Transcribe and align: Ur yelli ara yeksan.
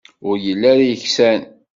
Ur 0.27 0.35
yelli 0.45 0.67
ara 0.71 0.83
yeksan. 0.89 1.39